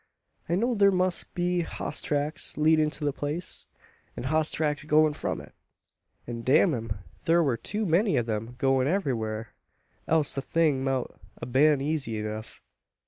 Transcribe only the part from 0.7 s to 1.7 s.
thur must be